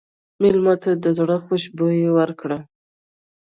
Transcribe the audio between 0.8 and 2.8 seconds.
ته د زړه خوشبويي ورکړه.